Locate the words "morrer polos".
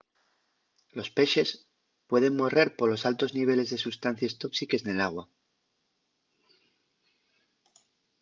2.41-3.05